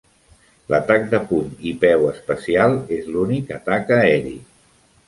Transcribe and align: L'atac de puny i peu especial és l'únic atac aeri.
L'atac 0.73 1.05
de 1.11 1.19
puny 1.33 1.51
i 1.73 1.75
peu 1.85 2.09
especial 2.15 2.75
és 2.99 3.13
l'únic 3.13 3.57
atac 3.61 3.97
aeri. 4.03 4.39